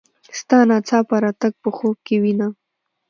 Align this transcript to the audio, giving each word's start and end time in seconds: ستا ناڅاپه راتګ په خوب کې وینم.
ستا 0.39 0.57
ناڅاپه 0.69 1.15
راتګ 1.23 1.53
په 1.63 1.69
خوب 1.75 1.95
کې 2.05 2.15
وینم. 2.23 2.53